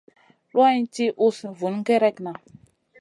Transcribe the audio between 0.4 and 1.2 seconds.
Luwayna ti